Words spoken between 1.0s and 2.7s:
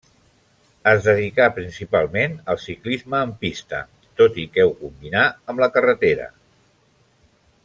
dedicà principalment al